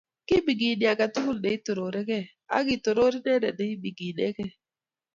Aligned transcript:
Kimingini 0.27 0.85
aketugul 0.93 1.37
neitororigei, 1.43 2.25
aketoror 2.57 3.13
inendet 3.17 3.55
ne 3.57 3.65
iminingei 3.73 4.53